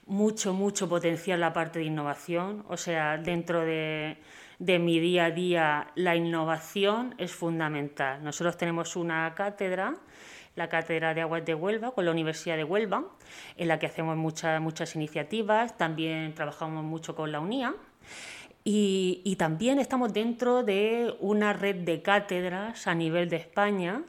mucho, 0.05 0.53
mucho 0.53 0.87
potenciar 0.87 1.39
la 1.39 1.51
parte 1.51 1.79
de 1.79 1.85
innovación, 1.85 2.63
o 2.69 2.77
sea, 2.77 3.17
dentro 3.17 3.61
de, 3.61 4.17
de 4.59 4.77
mi 4.77 4.99
día 4.99 5.25
a 5.25 5.31
día 5.31 5.87
la 5.95 6.15
innovación 6.15 7.15
es 7.17 7.31
fundamental. 7.31 8.23
Nosotros 8.23 8.55
tenemos 8.55 8.95
una 8.95 9.33
cátedra 9.33 9.95
la 10.53 10.69
Cátedra 10.69 11.15
de 11.15 11.21
Aguas 11.21 11.43
de 11.45 11.55
Huelva 11.55 11.91
con 11.91 12.05
la 12.05 12.11
Universidad 12.11 12.55
de 12.55 12.63
Huelva, 12.63 13.03
en 13.57 13.67
la 13.67 13.77
que 13.77 13.87
hacemos 13.87 14.15
muchas, 14.15 14.59
muchas 14.61 14.95
iniciativas, 14.95 15.75
también 15.77 16.33
trabajamos 16.35 16.83
mucho 16.83 17.15
con 17.15 17.31
la 17.31 17.39
UNIA 17.39 17.75
y, 18.69 19.35
también 19.37 19.79
estamos 19.79 20.11
dentro 20.11 20.61
de 20.61 21.15
una 21.21 21.53
red 21.53 21.85
de 21.85 22.01
cátedras 22.01 22.85
a 22.85 22.93
nivel 22.93 23.29
de 23.29 23.37
España, 23.37 24.03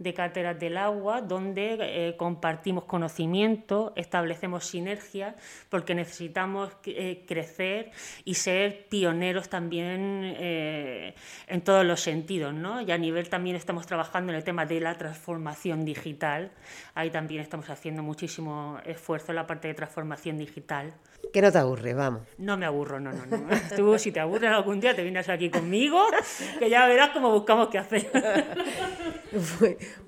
de 0.00 0.14
cátedras 0.14 0.58
del 0.58 0.78
agua, 0.78 1.22
donde 1.22 1.78
eh, 1.80 2.16
compartimos 2.16 2.86
conocimiento, 2.86 3.92
establecemos 3.94 4.64
sinergias, 4.64 5.36
porque 5.68 5.94
necesitamos 5.94 6.72
eh, 6.86 7.24
crecer 7.28 7.92
y 8.24 8.34
ser 8.34 8.88
pioneros 8.88 9.48
también 9.48 10.34
eh, 10.38 11.14
en 11.46 11.60
todos 11.60 11.86
los 11.86 12.00
sentidos. 12.00 12.52
¿no? 12.52 12.80
Y 12.80 12.90
a 12.90 12.98
nivel 12.98 13.28
también 13.28 13.54
estamos 13.54 13.86
trabajando 13.86 14.32
en 14.32 14.38
el 14.38 14.42
tema 14.42 14.66
de 14.66 14.80
la 14.80 14.98
transformación 14.98 15.84
digital. 15.84 16.50
Ahí 16.94 17.10
también 17.10 17.42
estamos 17.42 17.70
haciendo 17.70 18.02
muchísimo 18.02 18.80
esfuerzo 18.84 19.30
en 19.30 19.36
la 19.36 19.46
parte 19.46 19.68
de 19.68 19.74
transformación 19.74 20.36
digital. 20.36 20.94
Que 21.32 21.42
no 21.42 21.52
te 21.52 21.58
aburre, 21.58 21.94
vamos. 21.94 22.22
No 22.38 22.56
me 22.56 22.66
aburro, 22.66 22.98
no, 23.00 23.12
no, 23.12 23.24
no. 23.26 23.48
Tú 23.76 23.98
si 23.98 24.12
te 24.12 24.20
aburres 24.20 24.50
algún 24.50 24.80
día 24.80 24.94
te 24.94 25.02
vienes 25.02 25.28
aquí 25.28 25.50
conmigo, 25.50 26.02
que 26.58 26.68
ya 26.68 26.86
verás 26.86 27.10
cómo 27.10 27.30
buscamos 27.30 27.68
qué 27.68 27.78
hacer. 27.78 28.10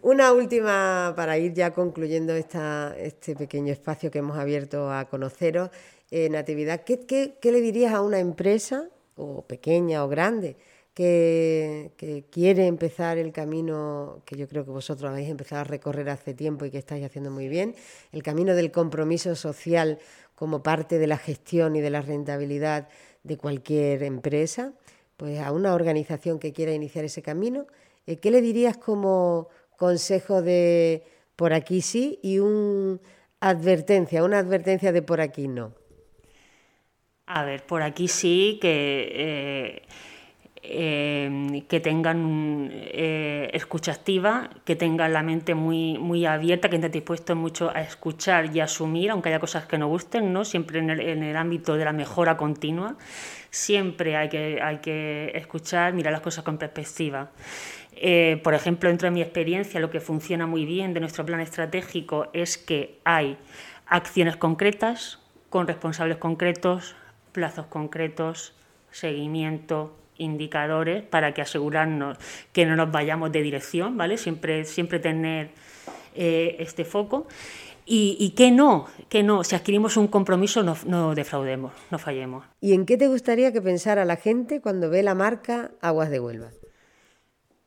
Una 0.03 0.33
última 0.33 1.13
para 1.17 1.39
ir 1.39 1.53
ya 1.53 1.73
concluyendo 1.73 2.35
esta, 2.35 2.95
este 2.99 3.37
pequeño 3.37 3.73
espacio 3.73 4.11
que 4.11 4.19
hemos 4.19 4.37
abierto 4.37 4.91
a 4.91 5.05
conoceros. 5.05 5.71
Eh, 6.11 6.29
Natividad, 6.29 6.83
¿qué, 6.85 7.07
¿qué, 7.07 7.53
le 7.53 7.61
dirías 7.61 7.95
a 7.95 8.03
una 8.03 8.19
empresa, 8.19 8.89
o 9.17 9.47
pequeña 9.47 10.05
o 10.05 10.09
grande, 10.09 10.57
que, 10.93 11.93
que, 11.97 12.25
quiere 12.31 12.67
empezar 12.67 13.17
el 13.17 13.33
camino 13.33 14.21
que 14.27 14.37
yo 14.37 14.47
creo 14.47 14.65
que 14.65 14.71
vosotros 14.71 15.11
habéis 15.11 15.31
empezado 15.31 15.63
a 15.63 15.65
recorrer 15.65 16.11
hace 16.11 16.35
tiempo 16.35 16.67
y 16.67 16.71
que 16.71 16.77
estáis 16.77 17.03
haciendo 17.07 17.31
muy 17.31 17.49
bien, 17.49 17.75
el 18.13 18.23
camino 18.23 18.55
del 18.55 18.71
compromiso 18.71 19.35
social 19.35 19.99
como 20.43 20.61
parte 20.61 20.99
de 20.99 21.07
la 21.07 21.19
gestión 21.19 21.77
y 21.77 21.81
de 21.81 21.91
la 21.91 22.01
rentabilidad 22.03 22.89
de 23.23 23.37
cualquier 23.37 24.03
empresa, 24.03 24.73
pues 25.17 25.39
a 25.39 25.53
una 25.53 25.73
organización 25.73 26.41
que 26.41 26.53
quiera 26.53 26.73
iniciar 26.73 27.05
ese 27.05 27.23
camino, 27.23 27.69
eh, 28.09 28.17
¿qué 28.17 28.33
le 28.33 28.41
dirías 28.41 28.77
como 28.77 29.51
consejo 29.77 30.43
de 30.43 31.05
por 31.37 31.53
aquí 31.53 31.81
sí 31.81 32.19
y 32.25 32.41
una 32.41 32.99
advertencia, 33.39 34.25
una 34.25 34.41
advertencia 34.41 34.91
de 34.91 35.03
por 35.03 35.21
aquí 35.21 35.47
no? 35.47 35.75
A 37.27 37.45
ver, 37.45 37.65
por 37.65 37.83
aquí 37.83 38.09
sí 38.09 38.59
que... 38.61 39.13
Eh, 39.15 39.83
eh, 40.65 41.65
que 41.69 41.81
tengan 41.81 42.71
eh, 42.73 43.51
escucha 43.53 43.91
activa, 43.91 44.49
que 44.65 44.77
tengan 44.77 45.13
la 45.13 45.25
mente 45.25 45.57
muy, 45.57 45.99
muy 45.99 46.25
abierta, 46.25 46.69
que 46.69 46.77
estén 46.77 46.93
dispuestos 46.93 47.37
mucho 47.37 47.71
a 47.75 47.81
escuchar 47.81 48.55
y 48.55 48.61
asumir, 48.61 49.11
aunque 49.11 49.29
haya 49.29 49.41
cosas 49.41 49.67
que 49.67 49.77
no 49.77 49.89
gusten, 49.89 50.33
¿no? 50.33 50.45
siempre 50.45 50.79
en 50.79 50.91
el, 50.91 51.01
en 51.01 51.25
el 51.25 51.37
ámbito 51.37 51.77
de 51.77 51.85
la 51.85 51.93
mejora 51.93 52.37
continua, 52.37 52.97
siempre 53.51 54.17
hay 54.17 54.29
que, 54.29 54.61
hay 54.63 54.79
que 54.79 55.33
escuchar, 55.35 55.95
mirar 55.95 56.13
las 56.13 56.23
cosas 56.23 56.45
con 56.45 56.59
perspectiva. 56.59 57.31
Eh, 57.97 58.41
por 58.45 58.55
ejemplo, 58.55 58.89
dentro 58.89 59.07
de 59.07 59.11
mi 59.11 59.21
experiencia, 59.21 59.81
lo 59.81 59.91
que 59.91 60.01
funciona 60.01 60.47
muy 60.47 60.65
bien 60.65 60.95
de 60.95 61.01
nuestro 61.01 61.27
plan 61.27 61.41
estratégico 61.41 62.29
es 62.33 62.57
que 62.57 63.01
hay 63.05 63.37
acciones 63.87 64.37
concretas, 64.37 65.19
con 65.51 65.67
responsables 65.67 66.19
concretos, 66.19 66.95
plazos 67.33 67.67
concretos, 67.67 68.55
seguimiento, 68.91 69.97
indicadores 70.23 71.03
para 71.03 71.35
que 71.35 71.43
asegurarnos 71.43 72.19
que 72.53 72.67
no 72.67 72.77
nos 72.77 72.91
vayamos 72.91 73.33
de 73.33 73.43
dirección, 73.43 73.97
¿vale? 73.97 74.17
Siempre, 74.17 74.65
siempre 74.65 74.99
tener 74.99 75.51
eh, 76.15 76.57
este 76.59 76.85
foco. 76.85 77.27
Y, 77.85 78.33
que 78.37 78.53
no, 78.53 78.87
que 79.09 79.23
no, 79.23 79.43
si 79.43 79.57
adquirimos 79.57 79.97
un 79.97 80.07
compromiso 80.07 80.63
no, 80.63 80.77
no, 80.87 81.15
defraudemos, 81.15 81.73
no 81.91 81.99
fallemos. 81.99 82.45
¿Y 82.61 82.75
en 82.75 82.87
qué 82.87 82.97
te 82.97 83.09
gustaría 83.09 83.53
que 83.53 83.61
pensara 83.61 84.05
la 84.05 84.17
gente 84.17 84.61
cuando 84.61 84.89
ve 84.89 85.03
la 85.03 85.15
marca 85.15 85.73
Aguas 85.81 86.09
de 86.09 86.21
Huelva? 86.21 86.51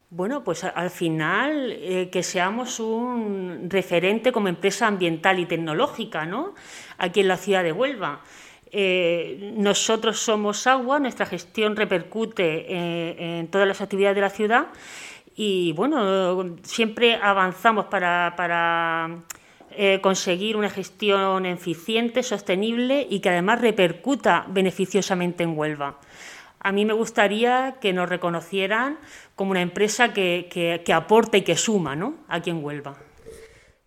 Bueno, 0.09 0.43
pues 0.45 0.63
al 0.63 0.89
final 0.89 1.73
eh, 1.73 2.09
que 2.09 2.23
seamos 2.23 2.79
un 2.79 3.67
referente 3.69 4.31
como 4.31 4.47
empresa 4.47 4.87
ambiental 4.87 5.39
y 5.39 5.45
tecnológica, 5.45 6.25
¿no? 6.25 6.53
Aquí 6.97 7.19
en 7.19 7.27
la 7.27 7.35
ciudad 7.35 7.63
de 7.63 7.73
Huelva. 7.73 8.21
Eh, 8.77 9.53
nosotros 9.55 10.19
somos 10.19 10.67
agua, 10.67 10.99
nuestra 10.99 11.25
gestión 11.25 11.77
repercute 11.77 12.65
eh, 12.67 13.39
en 13.39 13.47
todas 13.47 13.65
las 13.65 13.79
actividades 13.79 14.15
de 14.15 14.21
la 14.21 14.29
ciudad 14.29 14.65
y 15.33 15.71
bueno, 15.71 16.57
siempre 16.63 17.15
avanzamos 17.15 17.85
para, 17.85 19.07
eh, 19.71 20.01
conseguir 20.01 20.57
una 20.57 20.69
gestión 20.69 21.45
eficiente, 21.45 22.21
sostenible 22.21 23.07
y 23.09 23.21
que 23.21 23.29
además 23.29 23.61
repercuta 23.61 24.45
beneficiosamente 24.49 25.43
en 25.43 25.57
Huelva. 25.57 26.01
A 26.59 26.73
mí 26.73 26.83
me 26.83 26.91
gustaría 26.91 27.77
que 27.79 27.93
nos 27.93 28.09
reconocieran 28.09 28.99
como 29.37 29.51
una 29.51 29.61
empresa 29.61 30.11
que, 30.11 30.49
que, 30.83 30.93
aporta 30.93 31.37
y 31.37 31.43
que 31.43 31.55
suma 31.55 31.95
¿no? 31.95 32.15
aquí 32.27 32.49
en 32.49 32.61
Huelva. 32.61 33.04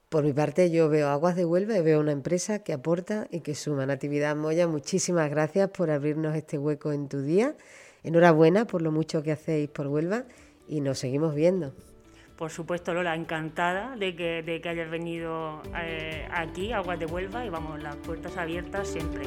Por 0.09 0.25
mi 0.25 0.33
parte, 0.33 0.71
yo 0.71 0.89
veo 0.89 1.09
Aguas 1.09 1.37
de 1.37 1.45
Huelva 1.45 1.77
y 1.77 1.83
veo 1.83 2.01
una 2.01 2.13
empresa 2.13 2.61
que 2.61 2.73
aporta 2.73 3.27
y 3.31 3.41
que 3.41 3.55
suma. 3.55 3.85
Natividad 3.85 4.35
Moya, 4.37 4.67
muchísimas 4.67 5.29
gracias 5.29 5.69
por 5.69 5.91
abrirnos 5.91 6.35
este 6.35 6.57
hueco 6.57 6.93
en 6.93 7.11
tu 7.11 7.21
día. 7.21 7.55
Enhorabuena 8.03 8.67
por 8.67 8.81
lo 8.81 8.91
mucho 8.91 9.23
que 9.23 9.33
hacéis 9.33 9.69
por 9.69 9.87
Huelva 9.89 10.25
y 10.67 10.81
nos 10.81 10.99
seguimos 10.99 11.35
viendo. 11.35 11.75
Por 12.39 12.51
supuesto, 12.51 12.95
Lola, 12.95 13.17
encantada 13.17 13.97
de 13.97 14.17
que, 14.17 14.63
hayas 14.67 14.91
venido 14.91 15.61
eh, 15.79 16.27
aquí, 16.31 16.73
Aguas 16.73 16.99
de 16.99 17.05
Huelva, 17.05 17.45
y 17.45 17.51
vamos, 17.51 17.83
las 17.83 17.97
puertas 17.97 18.37
abiertas 18.39 18.89
siempre. 18.89 19.25